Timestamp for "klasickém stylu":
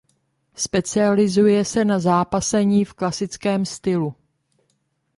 2.93-4.15